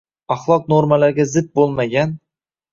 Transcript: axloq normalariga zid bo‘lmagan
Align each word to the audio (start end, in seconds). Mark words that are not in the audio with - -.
axloq 0.35 0.65
normalariga 0.73 1.27
zid 1.37 1.53
bo‘lmagan 1.61 2.19